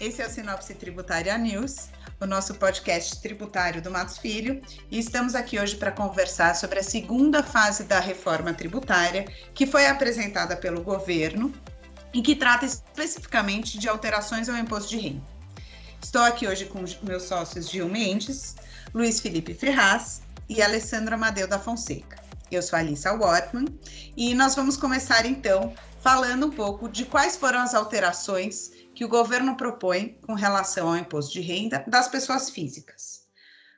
[0.00, 1.88] Esse é o Sinopse Tributária News,
[2.20, 6.82] o nosso podcast tributário do Matos Filho, e estamos aqui hoje para conversar sobre a
[6.82, 9.24] segunda fase da reforma tributária,
[9.54, 11.52] que foi apresentada pelo governo
[12.12, 15.22] e que trata especificamente de alterações ao imposto de renda.
[16.02, 18.56] Estou aqui hoje com meus sócios Gil Mendes,
[18.92, 22.20] Luiz Felipe Ferraz e Alessandro Amadeu da Fonseca.
[22.50, 23.66] Eu sou a Alissa Wortmann
[24.16, 29.08] e nós vamos começar então falando um pouco de quais foram as alterações que o
[29.08, 33.26] governo propõe com relação ao imposto de renda das pessoas físicas.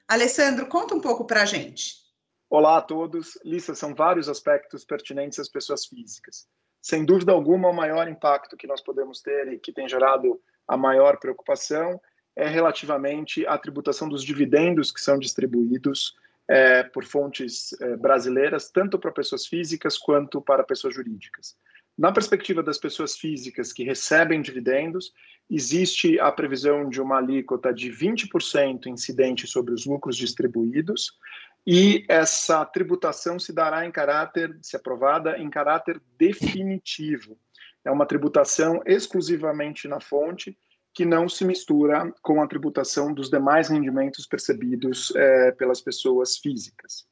[0.07, 2.05] Alessandro, conta um pouco para a gente.
[2.49, 3.39] Olá a todos.
[3.45, 6.47] Lissa, são vários aspectos pertinentes às pessoas físicas.
[6.81, 10.77] Sem dúvida alguma, o maior impacto que nós podemos ter e que tem gerado a
[10.77, 12.01] maior preocupação
[12.37, 16.15] é relativamente à tributação dos dividendos que são distribuídos
[16.49, 21.57] é, por fontes é, brasileiras, tanto para pessoas físicas quanto para pessoas jurídicas.
[21.97, 25.15] Na perspectiva das pessoas físicas que recebem dividendos,
[25.51, 31.19] existe a previsão de uma alíquota de 20% incidente sobre os lucros distribuídos,
[31.67, 37.39] e essa tributação se dará em caráter, se aprovada, em caráter definitivo.
[37.83, 40.57] É uma tributação exclusivamente na fonte
[40.93, 47.07] que não se mistura com a tributação dos demais rendimentos percebidos é, pelas pessoas físicas.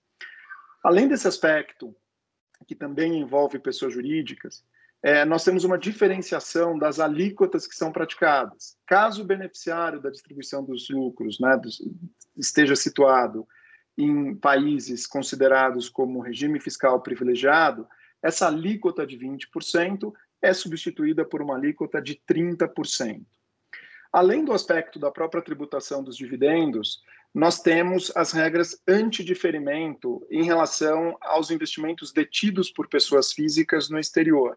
[0.83, 1.95] Além desse aspecto,
[2.67, 4.65] que também envolve pessoas jurídicas,
[5.07, 8.75] é, nós temos uma diferenciação das alíquotas que são praticadas.
[8.87, 11.61] Caso o beneficiário da distribuição dos lucros né,
[12.35, 13.47] esteja situado
[13.99, 17.87] em países considerados como regime fiscal privilegiado,
[18.23, 23.27] essa alíquota de 20% é substituída por uma alíquota de 30%.
[24.11, 27.03] Além do aspecto da própria tributação dos dividendos,
[27.35, 34.57] nós temos as regras antidiferimento em relação aos investimentos detidos por pessoas físicas no exterior.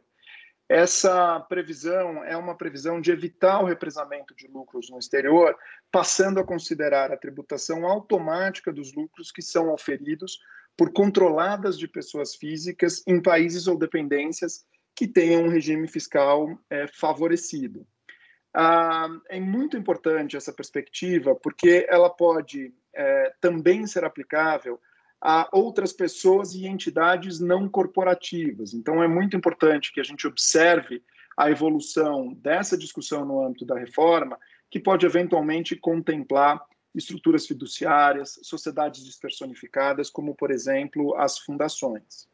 [0.70, 5.55] Essa previsão é uma previsão de evitar o represamento de lucros no exterior,
[5.89, 10.39] passando a considerar a tributação automática dos lucros que são oferidos
[10.76, 16.86] por controladas de pessoas físicas em países ou dependências que tenham um regime fiscal é,
[16.88, 17.88] favorecido.
[18.54, 24.80] Ah, é muito importante essa perspectiva, porque ela pode é, também ser aplicável
[25.22, 28.73] a outras pessoas e entidades não corporativas.
[28.73, 31.04] Então, é muito importante que a gente observe
[31.36, 34.38] a evolução dessa discussão no âmbito da reforma,
[34.70, 36.61] que pode eventualmente contemplar
[36.94, 42.28] estruturas fiduciárias, sociedades despersonificadas, como, por exemplo, as fundações.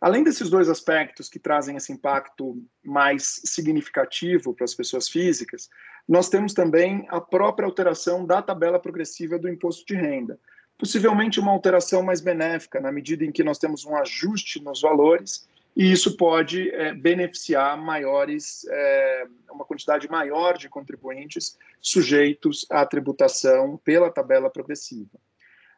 [0.00, 5.68] Além desses dois aspectos que trazem esse impacto mais significativo para as pessoas físicas,
[6.08, 10.40] nós temos também a própria alteração da tabela progressiva do imposto de renda.
[10.80, 15.46] Possivelmente uma alteração mais benéfica, na medida em que nós temos um ajuste nos valores,
[15.76, 23.76] e isso pode é, beneficiar maiores, é, uma quantidade maior de contribuintes sujeitos à tributação
[23.84, 25.20] pela tabela progressiva.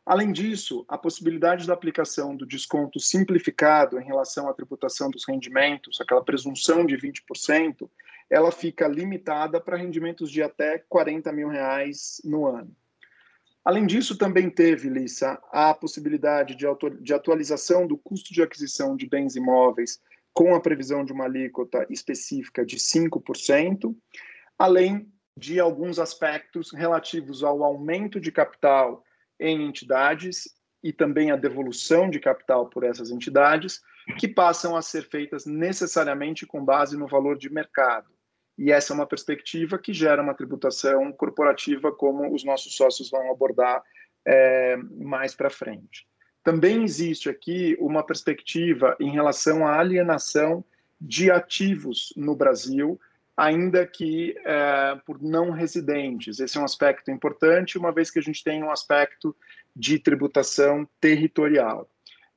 [0.06, 6.00] Além disso, a possibilidade da aplicação do desconto simplificado em relação à tributação dos rendimentos,
[6.00, 7.90] aquela presunção de 20%,
[8.30, 12.70] ela fica limitada para rendimentos de até 40 mil reais no ano.
[13.64, 19.36] Além disso, também teve, Lissa, a possibilidade de atualização do custo de aquisição de bens
[19.36, 20.00] imóveis
[20.34, 23.94] com a previsão de uma alíquota específica de 5%,
[24.58, 29.04] além de alguns aspectos relativos ao aumento de capital
[29.38, 30.48] em entidades
[30.82, 33.80] e também a devolução de capital por essas entidades,
[34.18, 38.11] que passam a ser feitas necessariamente com base no valor de mercado.
[38.58, 43.30] E essa é uma perspectiva que gera uma tributação corporativa, como os nossos sócios vão
[43.30, 43.82] abordar
[44.24, 46.06] é, mais para frente.
[46.44, 50.64] Também existe aqui uma perspectiva em relação à alienação
[51.00, 53.00] de ativos no Brasil,
[53.36, 56.38] ainda que é, por não residentes.
[56.38, 59.34] Esse é um aspecto importante, uma vez que a gente tem um aspecto
[59.74, 61.88] de tributação territorial.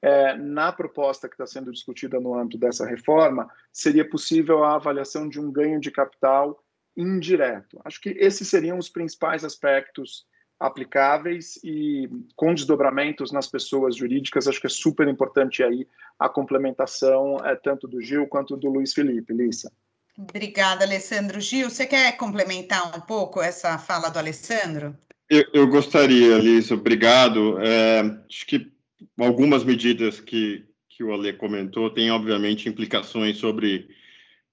[0.08, 5.28] É, na proposta que está sendo discutida no âmbito dessa reforma, seria possível a avaliação
[5.28, 6.64] de um ganho de capital
[6.96, 7.82] indireto.
[7.84, 10.28] Acho que esses seriam os principais aspectos
[10.60, 15.88] aplicáveis e com desdobramentos nas pessoas jurídicas, acho que é super importante aí
[16.20, 19.34] a complementação é, tanto do Gil quanto do Luiz Felipe.
[19.34, 19.72] Lissa.
[20.16, 21.42] Obrigada, Alessandro.
[21.42, 24.96] Gil, você quer complementar um pouco essa fala do Alessandro?
[25.28, 27.60] Eu, eu gostaria, Liz, obrigado.
[27.60, 28.75] É, acho que
[29.20, 33.88] algumas medidas que, que o Ale comentou têm, obviamente, implicações sobre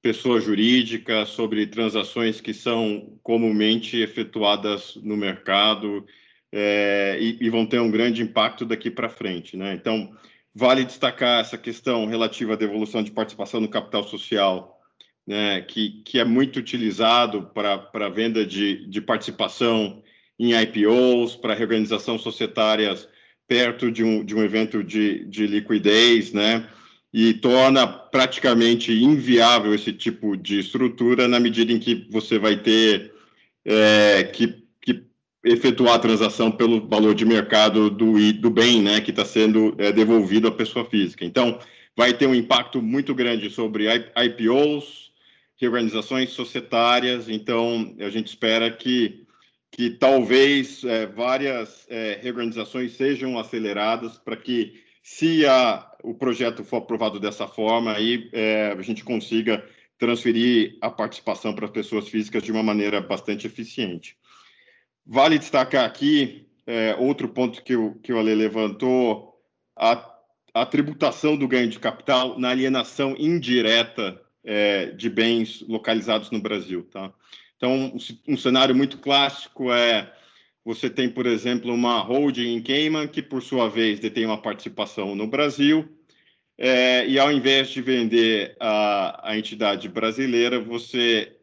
[0.00, 6.04] pessoa jurídica, sobre transações que são comumente efetuadas no mercado
[6.50, 9.56] é, e, e, vão ter um grande impacto daqui para frente.
[9.56, 9.74] Né?
[9.74, 10.12] Então,
[10.54, 14.80] vale destacar essa questão relativa à devolução de participação no capital social
[15.26, 20.02] né, que, que é muito utilizado para venda de, de participação
[20.38, 23.08] em IPOs, para reorganização societárias
[23.52, 26.66] perto de um, de um evento de, de liquidez, né?
[27.12, 33.12] E torna praticamente inviável esse tipo de estrutura na medida em que você vai ter
[33.62, 35.04] é, que, que,
[35.44, 39.02] efetuar a transação pelo valor de mercado do, do bem, né?
[39.02, 41.22] Que está sendo é, devolvido à pessoa física.
[41.22, 41.58] Então,
[41.94, 43.84] vai ter um impacto muito grande sobre
[44.16, 45.12] IPOs,
[45.60, 47.28] reorganizações societárias.
[47.28, 49.21] Então, a gente espera que
[49.72, 56.76] que talvez é, várias é, reorganizações sejam aceleradas para que, se a, o projeto for
[56.76, 59.66] aprovado dessa forma, aí é, a gente consiga
[59.98, 64.16] transferir a participação para as pessoas físicas de uma maneira bastante eficiente.
[65.06, 69.40] Vale destacar aqui é, outro ponto que o, que o Ale levantou,
[69.74, 70.14] a,
[70.52, 76.86] a tributação do ganho de capital na alienação indireta é, de bens localizados no Brasil.
[76.90, 77.10] Tá?
[77.62, 80.12] Então, um cenário muito clássico é
[80.64, 85.14] você tem, por exemplo, uma holding em Cayman, que por sua vez detém uma participação
[85.14, 85.88] no Brasil,
[86.58, 91.36] é, e ao invés de vender a, a entidade brasileira, você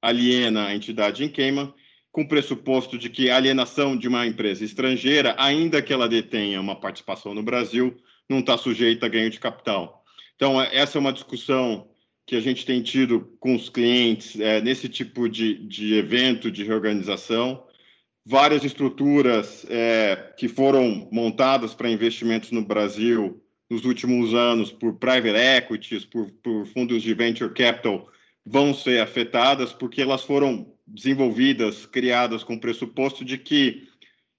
[0.00, 1.74] aliena a entidade em Cayman,
[2.10, 6.58] com o pressuposto de que a alienação de uma empresa estrangeira, ainda que ela detenha
[6.58, 7.94] uma participação no Brasil,
[8.30, 10.02] não está sujeita a ganho de capital.
[10.36, 11.86] Então, essa é uma discussão
[12.26, 16.64] que a gente tem tido com os clientes é, nesse tipo de, de evento de
[16.64, 17.64] reorganização.
[18.24, 23.40] Várias estruturas é, que foram montadas para investimentos no Brasil
[23.70, 28.08] nos últimos anos por private equities, por, por fundos de venture capital,
[28.44, 33.88] vão ser afetadas porque elas foram desenvolvidas, criadas com o pressuposto de que,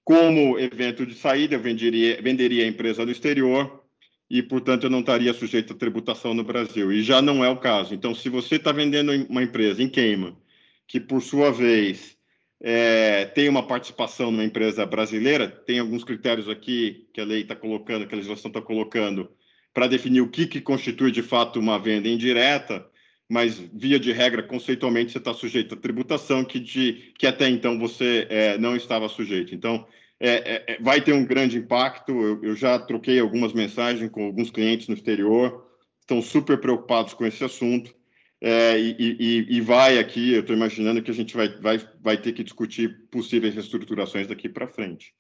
[0.04, 3.87] como evento de saída, venderia, venderia a empresa no exterior
[4.30, 6.92] e, portanto, eu não estaria sujeito a tributação no Brasil.
[6.92, 7.94] E já não é o caso.
[7.94, 10.38] Então, se você está vendendo uma empresa em queima,
[10.86, 12.18] que, por sua vez,
[12.62, 17.56] é, tem uma participação numa empresa brasileira, tem alguns critérios aqui que a lei está
[17.56, 19.32] colocando, que a legislação está colocando,
[19.74, 22.86] para definir o que, que constitui, de fato, uma venda indireta,
[23.30, 27.78] mas, via de regra, conceitualmente, você está sujeito à tributação que, de, que até então
[27.78, 29.54] você é, não estava sujeito.
[29.54, 29.86] Então,
[30.20, 32.12] é, é, é, vai ter um grande impacto.
[32.12, 35.66] Eu, eu, já troquei algumas mensagens com alguns clientes no exterior,
[36.02, 37.96] estão super preocupados com esse assunto.
[38.40, 42.22] É, e, e, e, vai aqui, eu estou imaginando que a gente vai, vai, vai
[42.22, 45.12] ter que discutir possíveis reestruturações daqui para frente.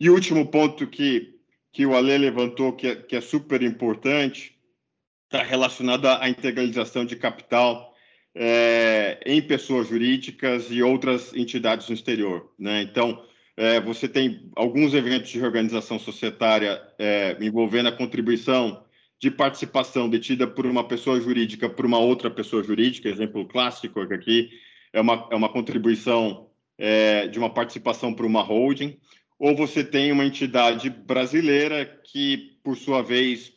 [0.00, 1.36] E o último ponto que,
[1.72, 4.56] que o Ale levantou, que é, que é super importante,
[5.26, 7.94] está relacionado à integralização de capital
[8.34, 12.52] é, em pessoas jurídicas e outras entidades no exterior.
[12.58, 12.82] Né?
[12.82, 13.24] Então,
[13.56, 18.84] é, você tem alguns eventos de reorganização societária é, envolvendo a contribuição
[19.18, 24.50] de participação detida por uma pessoa jurídica por uma outra pessoa jurídica, exemplo clássico aqui,
[24.92, 28.98] é uma, é uma contribuição é, de uma participação por uma holding,
[29.38, 33.52] ou você tem uma entidade brasileira que, por sua vez,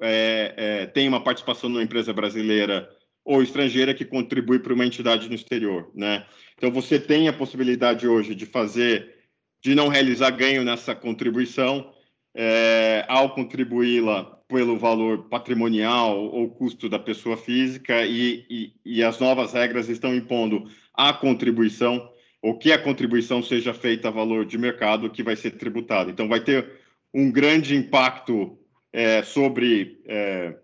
[0.00, 2.88] é, é, tem uma participação numa empresa brasileira
[3.24, 6.26] ou estrangeira que contribui para uma entidade no exterior, né?
[6.56, 9.21] Então, você tem a possibilidade hoje de fazer
[9.62, 11.92] de não realizar ganho nessa contribuição,
[12.34, 19.18] é, ao contribuí-la pelo valor patrimonial ou custo da pessoa física, e, e, e as
[19.18, 22.10] novas regras estão impondo a contribuição,
[22.42, 26.10] ou que a contribuição seja feita a valor de mercado que vai ser tributado.
[26.10, 26.80] Então, vai ter
[27.14, 28.58] um grande impacto
[28.92, 30.56] é, sobre é,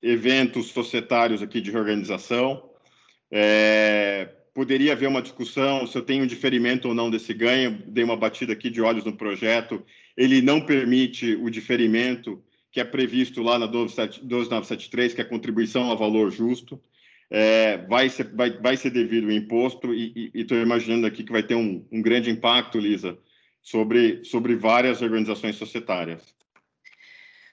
[0.00, 2.70] eventos societários aqui de reorganização.
[3.30, 7.82] É, poderia haver uma discussão se eu tenho um diferimento ou não desse ganho.
[7.88, 9.84] Dei uma batida aqui de olhos no projeto.
[10.16, 15.90] Ele não permite o diferimento que é previsto lá na 12973, que é a contribuição
[15.90, 16.80] a valor justo.
[17.30, 21.42] É, vai, ser, vai, vai ser devido o imposto e estou imaginando aqui que vai
[21.42, 23.18] ter um, um grande impacto, Lisa,
[23.60, 26.34] sobre, sobre várias organizações societárias.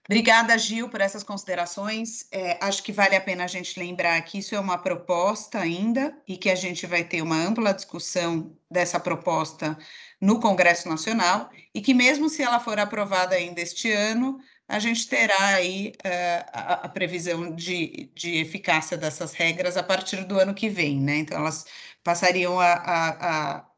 [0.05, 2.27] Obrigada, Gil, por essas considerações.
[2.31, 6.17] É, acho que vale a pena a gente lembrar que isso é uma proposta ainda
[6.27, 9.77] e que a gente vai ter uma ampla discussão dessa proposta
[10.19, 15.07] no Congresso Nacional e que, mesmo se ela for aprovada ainda este ano, a gente
[15.07, 20.53] terá aí uh, a, a, previsão de, de eficácia dessas regras a partir do ano
[20.53, 21.17] que vem, né?
[21.17, 21.65] Então, elas
[22.03, 23.70] passariam a, a, a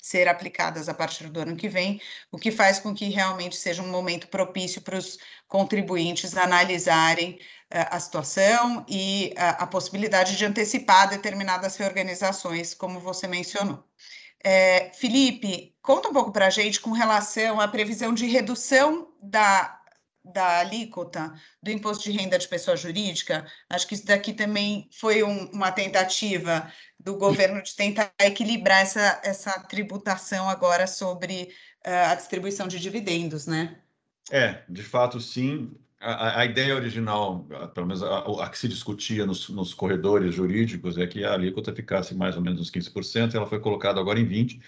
[0.00, 3.82] ser aplicadas a partir do ano que vem, o que faz com que realmente seja
[3.82, 7.32] um momento propício para os contribuintes analisarem
[7.72, 13.84] uh, a situação e uh, a possibilidade de antecipar determinadas reorganizações, como você mencionou.
[14.42, 19.79] É, Felipe, conta um pouco para a gente com relação à previsão de redução da,
[20.32, 21.32] da alíquota
[21.62, 25.70] do imposto de renda de pessoa jurídica, acho que isso daqui também foi um, uma
[25.72, 31.52] tentativa do governo de tentar equilibrar essa, essa tributação agora sobre
[31.86, 33.78] uh, a distribuição de dividendos, né?
[34.30, 35.72] É, de fato, sim.
[36.00, 40.96] A, a ideia original, pelo menos a, a, que se discutia nos, nos, corredores jurídicos,
[40.96, 44.26] é que a alíquota ficasse mais ou menos uns 15%, ela foi colocada agora em
[44.26, 44.60] 20%.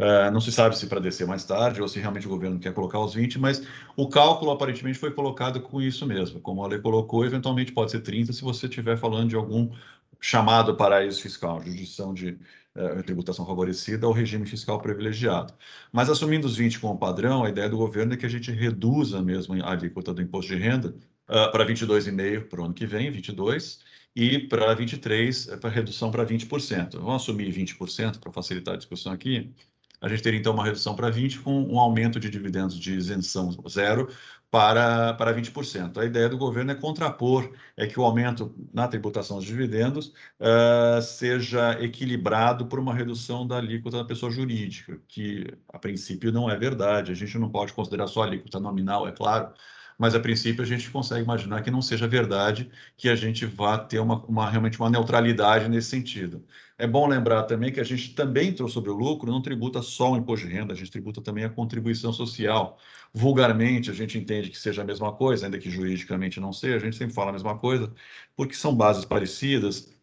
[0.00, 2.72] Uh, não se sabe se para descer mais tarde ou se realmente o governo quer
[2.72, 3.62] colocar os 20, mas
[3.94, 6.40] o cálculo aparentemente foi colocado com isso mesmo.
[6.40, 9.70] Como a lei colocou, eventualmente pode ser 30 se você estiver falando de algum
[10.18, 12.38] chamado paraíso fiscal, jurisdição de
[12.76, 15.52] uh, tributação favorecida ou regime fiscal privilegiado.
[15.92, 19.20] Mas assumindo os 20 como padrão, a ideia do governo é que a gente reduza
[19.20, 20.94] mesmo a alíquota do imposto de renda
[21.28, 23.80] uh, para 22,5% para o ano que vem, 22%,
[24.16, 26.92] e para 23, para redução para 20%.
[26.94, 29.54] Vamos assumir 20% para facilitar a discussão aqui
[30.00, 33.54] a gente teria então uma redução para 20% com um aumento de dividendos de isenção
[33.68, 34.08] zero
[34.50, 35.98] para, para 20%.
[35.98, 41.00] A ideia do governo é contrapor, é que o aumento na tributação dos dividendos uh,
[41.00, 46.56] seja equilibrado por uma redução da alíquota da pessoa jurídica, que a princípio não é
[46.56, 47.12] verdade.
[47.12, 49.52] A gente não pode considerar só alíquota nominal, é claro,
[50.00, 53.78] mas a princípio a gente consegue imaginar que não seja verdade que a gente vá
[53.78, 56.42] ter uma, uma, realmente uma neutralidade nesse sentido.
[56.80, 60.12] É bom lembrar também que a gente também entrou sobre o lucro, não tributa só
[60.12, 62.78] o imposto de renda, a gente tributa também a contribuição social.
[63.12, 66.80] Vulgarmente, a gente entende que seja a mesma coisa, ainda que juridicamente não seja, a
[66.80, 67.92] gente sempre fala a mesma coisa,
[68.34, 69.94] porque são bases parecidas,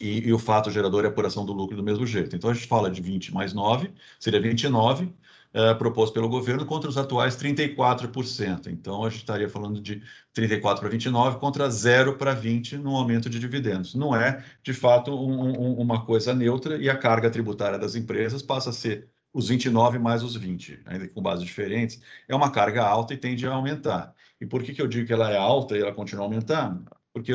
[0.00, 2.36] e, e, o fato gerador é a apuração do lucro do mesmo jeito.
[2.36, 5.12] Então, a gente fala de 20 mais 9, seria 29,
[5.54, 8.68] uh, proposto pelo governo contra os atuais 34%.
[8.68, 13.28] Então, a gente estaria falando de 34 para 29 contra 0 para 20 no aumento
[13.28, 13.94] de dividendos.
[13.94, 18.42] Não é, de fato, um, um, uma coisa neutra e a carga tributária das empresas
[18.42, 22.82] passa a ser os 29 mais os 20, ainda com bases diferentes, é uma carga
[22.82, 24.14] alta e tende a aumentar.
[24.40, 26.86] E por que, que eu digo que ela é alta e ela continua aumentando?
[27.12, 27.32] Porque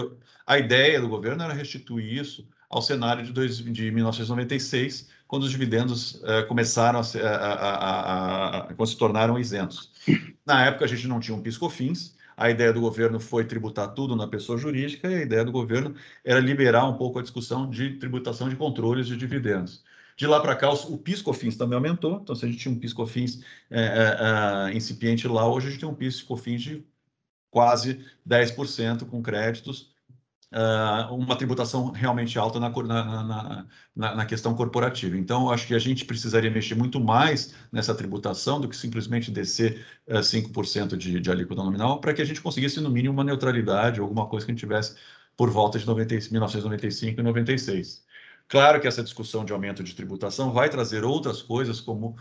[0.47, 5.51] a ideia do governo era restituir isso ao cenário de, dois, de 1996, quando os
[5.51, 9.89] dividendos eh, começaram a, se, a, a, a, quando se tornaram isentos.
[10.45, 14.13] Na época, a gente não tinha um piscofins, a ideia do governo foi tributar tudo
[14.13, 15.95] na pessoa jurídica e a ideia do governo
[16.25, 19.85] era liberar um pouco a discussão de tributação de controles de dividendos.
[20.17, 22.19] De lá para cá, o PiscoFins também aumentou.
[22.21, 25.79] Então, se a gente tinha um PiscoFins é, é, é, incipiente lá, hoje a gente
[25.79, 26.85] tem um PiscoFins de
[27.49, 29.93] quase 10% com créditos
[30.51, 33.65] uh, uma tributação realmente alta na, na,
[33.95, 35.17] na, na, questão corporativa.
[35.17, 39.85] Então, acho que a gente precisaria mexer muito mais nessa tributação do que simplesmente descer
[40.07, 43.99] uh, 5% de, de alíquota nominal, para que a gente conseguisse, no mínimo, uma neutralidade,
[43.99, 44.95] alguma coisa que a gente tivesse
[45.37, 48.03] por volta de 90, 1995 e 96.
[48.47, 52.17] Claro que essa discussão de aumento de tributação vai trazer outras coisas, como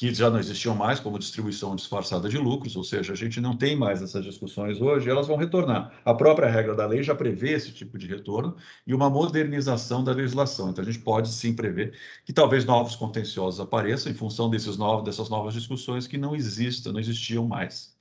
[0.00, 3.54] que já não existiam mais, como distribuição disfarçada de lucros, ou seja, a gente não
[3.54, 5.92] tem mais essas discussões hoje, elas vão retornar.
[6.02, 10.12] A própria regra da lei já prevê esse tipo de retorno e uma modernização da
[10.12, 10.70] legislação.
[10.70, 11.92] Então, a gente pode sim prever
[12.24, 16.92] que talvez novos contenciosos apareçam em função desses novos, dessas novas discussões que não existam,
[16.92, 17.94] não existiam mais.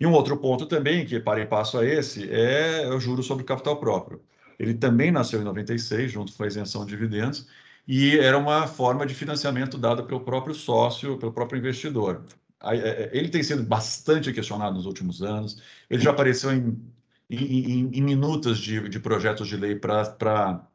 [0.00, 3.44] E um outro ponto também, que para e passo a esse, é o juro sobre
[3.44, 4.20] capital próprio.
[4.58, 7.46] Ele também nasceu em 96, junto com a isenção de dividendos,
[7.88, 12.24] e era uma forma de financiamento dada pelo próprio sócio, pelo próprio investidor.
[12.62, 16.78] É, é, ele tem sido bastante questionado nos últimos anos, ele já apareceu em,
[17.30, 20.68] em, em minutas de, de projetos de lei para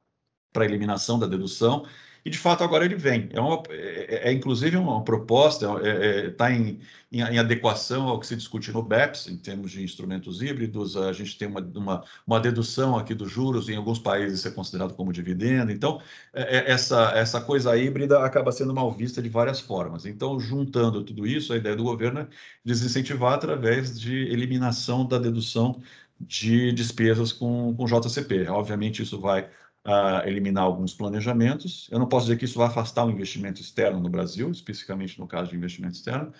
[0.62, 1.86] eliminação da dedução,
[2.25, 3.30] e de fato agora ele vem.
[3.34, 6.80] É, uma, é, é inclusive uma proposta, está é, é tá em,
[7.12, 11.12] em, em, adequação ao que se discute no BEPS, em termos de instrumentos híbridos, a
[11.12, 15.12] gente tem uma, uma, uma dedução aqui dos juros, em alguns países é considerado como
[15.12, 16.01] dividendo, então
[16.34, 20.06] é, é, essa, essa coisa híbrida acaba sendo mal vista de várias formas.
[20.06, 22.27] Então, juntando tudo isso, a ideia do governo é
[22.63, 25.82] desincentivar através de eliminação da dedução
[26.20, 28.48] de despesas com, com JCP.
[28.48, 29.50] Obviamente, isso vai
[29.85, 31.87] uh, eliminar alguns planejamentos.
[31.91, 35.27] Eu não posso dizer que isso vai afastar o investimento externo no Brasil, especificamente no
[35.27, 36.33] caso de investimento externo,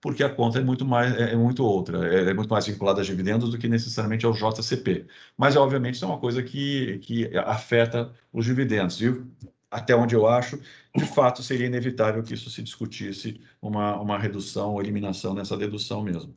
[0.00, 3.00] porque a conta é muito mais é, é muito outra, é, é, muito mais vinculada
[3.00, 5.06] a dividendos do que necessariamente ao JCP.
[5.36, 9.00] Mas obviamente isso é uma coisa que, que afeta os dividendos.
[9.00, 9.22] E
[9.70, 10.60] até onde eu acho,
[10.96, 16.02] de fato seria inevitável que isso se discutisse uma, uma redução ou eliminação nessa dedução
[16.02, 16.34] mesmo.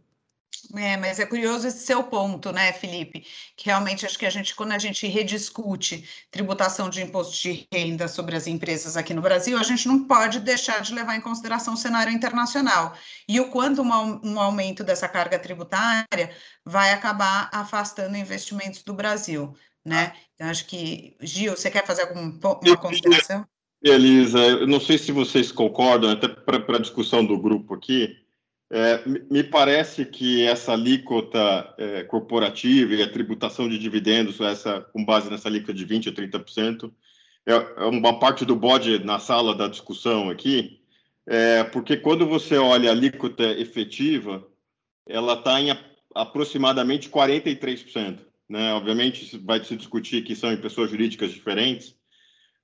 [0.75, 3.25] É, mas é curioso esse seu ponto, né, Felipe?
[3.55, 8.07] Que realmente acho que a gente, quando a gente rediscute tributação de imposto de renda
[8.07, 11.73] sobre as empresas aqui no Brasil, a gente não pode deixar de levar em consideração
[11.73, 12.95] o cenário internacional
[13.27, 16.31] e o quanto um aumento dessa carga tributária
[16.65, 19.55] vai acabar afastando investimentos do Brasil,
[19.85, 20.13] né?
[20.33, 23.45] Então, acho que, Gil, você quer fazer alguma consideração?
[23.83, 28.22] Elisa, eu não sei se vocês concordam, até para a discussão do grupo aqui,
[28.75, 35.05] É, me parece que essa alíquota é, corporativa e a tributação de dividendos, essa, com
[35.05, 36.91] base nessa alíquota de 20% a 30%,
[37.45, 40.81] é, é uma parte do bode na sala da discussão aqui,
[41.27, 44.43] é, porque quando você olha a alíquota efetiva,
[45.07, 45.69] ela está em
[46.15, 48.21] aproximadamente 43%.
[48.49, 48.73] Né?
[48.73, 51.95] Obviamente, vai se discutir que são em pessoas jurídicas diferentes,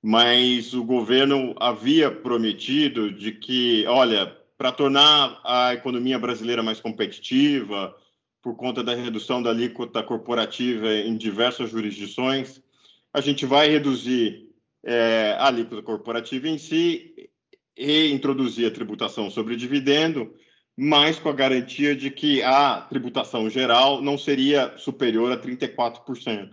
[0.02, 7.96] mas o governo havia prometido de que, olha, para tornar a economia brasileira mais competitiva,
[8.42, 12.62] por conta da redução da alíquota corporativa em diversas jurisdições,
[13.10, 14.50] a gente vai reduzir
[14.84, 17.30] é, a alíquota corporativa em si
[17.74, 20.30] e introduzir a tributação sobre dividendo,
[20.76, 26.50] mas com a garantia de que a tributação geral não seria superior a 34%.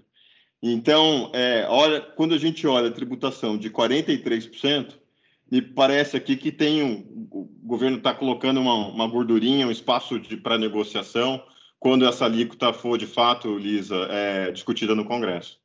[0.63, 4.95] Então, é, olha, quando a gente olha a tributação de 43%,
[5.51, 10.19] me parece aqui que tem um, o governo está colocando uma, uma gordurinha, um espaço
[10.41, 11.43] para negociação,
[11.79, 15.59] quando essa alíquota for de fato, Lisa, é, discutida no Congresso.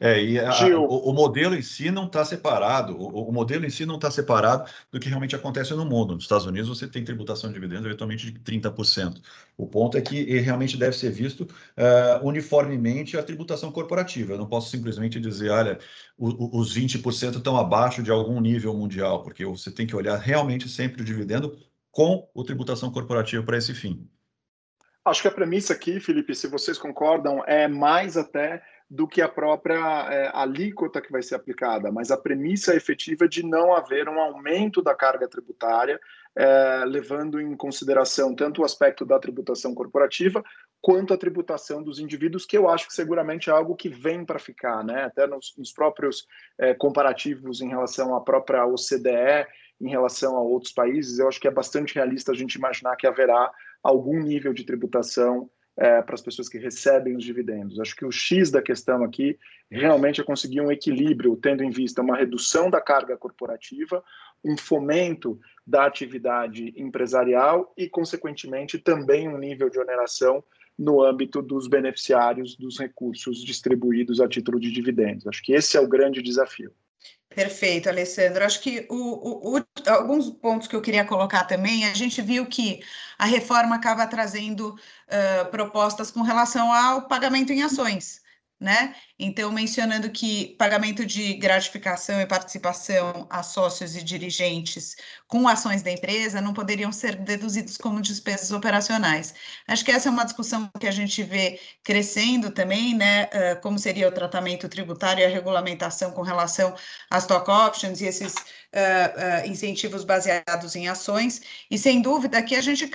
[0.00, 3.70] É, e a, o, o, modelo em si não está separado, o, o, modelo em
[3.70, 6.14] si não está separado do que realmente acontece no mundo.
[6.14, 9.20] Nos Estados Unidos você tem tributação de dividendos eventualmente de 30%.
[9.56, 14.34] O ponto é que realmente deve ser visto uh, uniformemente a tributação corporativa.
[14.34, 15.78] Eu não posso simplesmente dizer, olha,
[16.16, 20.68] o, os 20% estão abaixo de algum nível mundial, porque você tem que olhar realmente
[20.68, 21.56] sempre o dividendo
[21.90, 24.08] com a tributação corporativa para esse fim.
[25.04, 29.28] Acho que a premissa aqui, Felipe, se vocês concordam, é mais até do que a
[29.28, 29.76] própria
[30.10, 34.80] é, alíquota que vai ser aplicada, mas a premissa efetiva de não haver um aumento
[34.80, 36.00] da carga tributária,
[36.34, 40.42] é, levando em consideração tanto o aspecto da tributação corporativa
[40.80, 44.38] quanto a tributação dos indivíduos, que eu acho que seguramente é algo que vem para
[44.38, 45.04] ficar, né?
[45.04, 46.26] Até nos, nos próprios
[46.56, 49.46] é, comparativos em relação à própria OCDE,
[49.80, 53.06] em relação a outros países, eu acho que é bastante realista a gente imaginar que
[53.06, 53.50] haverá
[53.82, 57.78] algum nível de tributação é, para as pessoas que recebem os dividendos.
[57.78, 59.38] Acho que o X da questão aqui
[59.70, 64.02] realmente é conseguir um equilíbrio, tendo em vista uma redução da carga corporativa,
[64.44, 70.42] um fomento da atividade empresarial e, consequentemente, também um nível de oneração
[70.76, 75.26] no âmbito dos beneficiários dos recursos distribuídos a título de dividendos.
[75.26, 76.72] Acho que esse é o grande desafio.
[77.38, 78.44] Perfeito, Alessandro.
[78.44, 82.44] Acho que o, o, o, alguns pontos que eu queria colocar também, a gente viu
[82.46, 82.80] que
[83.16, 88.20] a reforma acaba trazendo uh, propostas com relação ao pagamento em ações
[88.60, 88.94] né?
[89.18, 95.90] Então, mencionando que pagamento de gratificação e participação a sócios e dirigentes com ações da
[95.92, 99.34] empresa não poderiam ser deduzidos como despesas operacionais.
[99.66, 103.26] Acho que essa é uma discussão que a gente vê crescendo também, né?
[103.62, 106.74] Como seria o tratamento tributário e a regulamentação com relação
[107.10, 108.34] às stock options e esses
[108.74, 112.88] uh, incentivos baseados em ações, e sem dúvida que a gente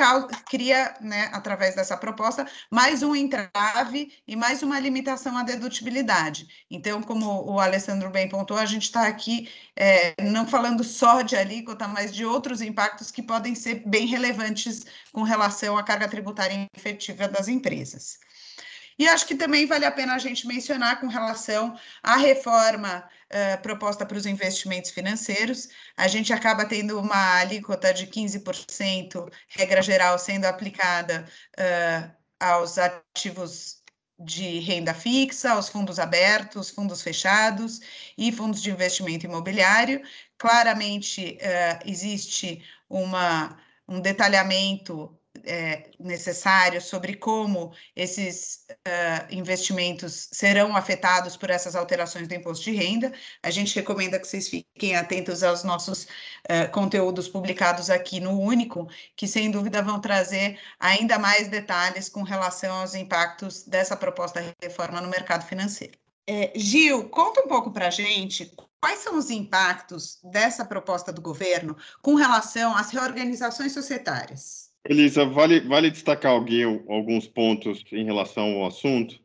[0.49, 6.47] cria, né, através dessa proposta, mais um entrave e mais uma limitação à dedutibilidade.
[6.69, 11.35] Então, como o Alessandro bem pontuou, a gente está aqui é, não falando só de
[11.35, 16.67] alíquota, mas de outros impactos que podem ser bem relevantes com relação à carga tributária
[16.75, 18.19] efetiva das empresas.
[18.97, 23.03] E acho que também vale a pena a gente mencionar com relação à reforma
[23.33, 25.69] uh, proposta para os investimentos financeiros.
[25.97, 31.25] A gente acaba tendo uma alíquota de 15%, regra geral, sendo aplicada
[31.57, 33.81] uh, aos ativos
[34.19, 37.79] de renda fixa, aos fundos abertos, fundos fechados
[38.17, 40.01] e fundos de investimento imobiliário.
[40.37, 51.35] Claramente uh, existe uma, um detalhamento é, necessário sobre como esses uh, investimentos serão afetados
[51.35, 53.11] por essas alterações do imposto de renda.
[53.41, 58.87] A gente recomenda que vocês fiquem atentos aos nossos uh, conteúdos publicados aqui no Único,
[59.15, 64.53] que sem dúvida vão trazer ainda mais detalhes com relação aos impactos dessa proposta de
[64.61, 65.97] reforma no mercado financeiro.
[66.27, 71.21] É, Gil, conta um pouco para a gente quais são os impactos dessa proposta do
[71.21, 74.62] governo com relação às reorganizações societárias.
[74.87, 79.17] Elisa, vale, vale destacar alguém, alguns pontos em relação ao assunto,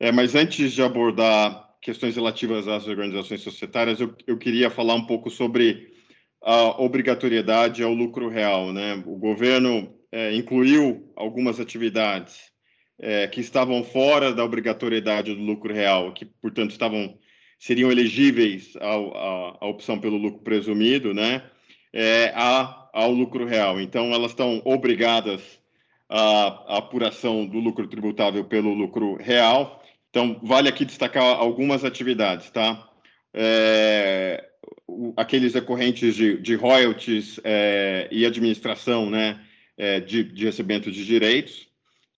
[0.00, 5.06] é, mas antes de abordar questões relativas às organizações societárias, eu, eu queria falar um
[5.06, 5.94] pouco sobre
[6.42, 8.72] a obrigatoriedade ao lucro real.
[8.72, 9.02] Né?
[9.06, 12.50] O governo é, incluiu algumas atividades
[12.98, 17.16] é, que estavam fora da obrigatoriedade do lucro real, que, portanto, estavam
[17.58, 21.42] seriam elegíveis à opção pelo lucro presumido, né?
[21.98, 23.78] É, a ao lucro real.
[23.78, 25.42] Então, elas estão obrigadas
[26.08, 29.82] à, apuração do lucro tributável pelo lucro real.
[30.08, 32.88] Então, vale aqui destacar algumas atividades, tá?
[33.34, 34.42] É,
[35.14, 39.38] aqueles decorrentes de, de royalties é, e administração, né?
[39.76, 41.68] é, de, de recebimento de direitos,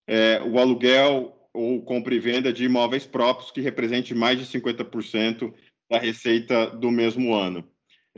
[0.07, 5.53] é, o aluguel ou compra e venda de imóveis próprios, que represente mais de 50%
[5.89, 7.67] da receita do mesmo ano.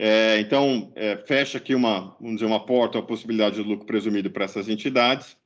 [0.04, 4.32] É, então, é, fecha aqui uma, vamos dizer, uma porta à possibilidade de lucro presumido
[4.32, 5.36] para essas entidades.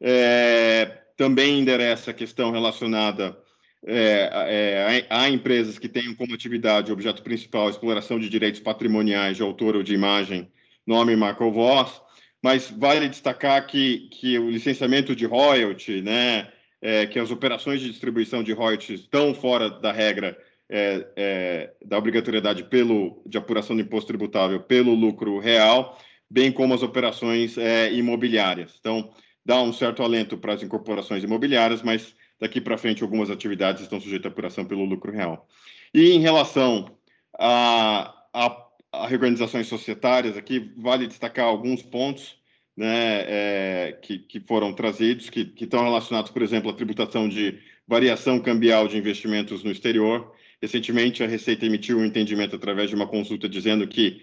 [0.00, 3.38] É, também endereça a questão relacionada
[3.86, 8.58] é, é, a, a, empresas que tenham como atividade objeto principal a exploração de direitos
[8.58, 10.50] patrimoniais de autor ou de imagem,
[10.84, 12.02] nome, marca ou voz,
[12.42, 16.48] mas vale destacar que, que o licenciamento de royalty, né,
[16.80, 20.36] é, que as operações de distribuição de royalties estão fora da regra
[20.74, 25.98] é, é, da obrigatoriedade pelo, de apuração do imposto tributável pelo lucro real,
[26.30, 28.74] bem como as operações é, imobiliárias.
[28.80, 29.12] Então,
[29.44, 34.00] dá um certo alento para as incorporações imobiliárias, mas daqui para frente algumas atividades estão
[34.00, 35.46] sujeitas à apuração pelo lucro real.
[35.92, 36.96] E em relação
[37.38, 42.40] a, a, a reorganizações societárias, aqui vale destacar alguns pontos
[42.74, 47.58] né, é, que, que, foram trazidos, que, que, estão relacionados, por exemplo, à tributação de
[47.86, 50.32] variação cambial de investimentos no exterior.
[50.62, 54.22] Recentemente, a Receita emitiu um entendimento através de uma consulta dizendo que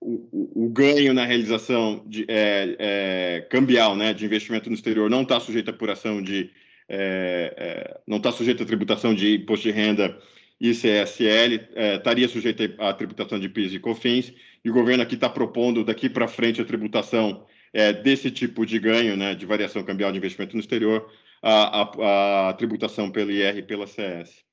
[0.00, 5.10] o, o, o ganho na realização de, é, é, cambial né, de investimento no exterior
[5.10, 6.50] não está sujeito à apuração de.
[6.88, 10.16] É, é, não está sujeito à tributação de imposto de renda
[10.60, 14.32] ICSL, é, estaria sujeito à tributação de PIS e COFINS,
[14.64, 18.78] e o governo aqui está propondo daqui para frente a tributação é, desse tipo de
[18.78, 21.10] ganho, né, de variação cambial de investimento no exterior,
[21.42, 24.49] a, a, a tributação pelo IR e pela CS.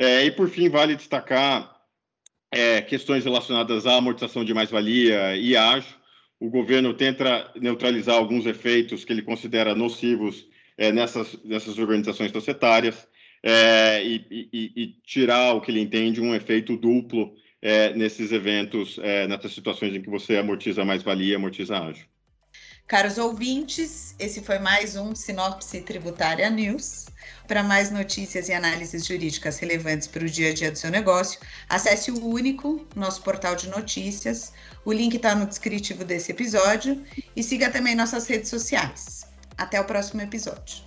[0.00, 1.76] É, e, por fim, vale destacar
[2.50, 5.94] é, questões relacionadas à amortização de mais-valia e ágio.
[6.40, 13.06] O governo tenta neutralizar alguns efeitos que ele considera nocivos é, nessas, nessas organizações societárias
[13.42, 18.98] é, e, e, e, tirar o que ele entende um efeito duplo é, nesses eventos,
[19.02, 22.06] é, nessas situações em que você amortiza mais-valia e amortiza ágio.
[22.90, 27.06] Caros ouvintes, esse foi mais um Sinopse Tributária News.
[27.46, 31.38] Para mais notícias e análises jurídicas relevantes para o dia a dia do seu negócio,
[31.68, 34.52] acesse o Único, nosso portal de notícias.
[34.84, 37.00] O link está no descritivo desse episódio
[37.36, 39.24] e siga também nossas redes sociais.
[39.56, 40.82] Até o próximo episódio.